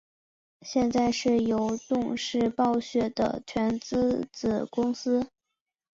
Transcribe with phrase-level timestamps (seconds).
[0.63, 5.29] 现在是由动视暴雪的全资子公司。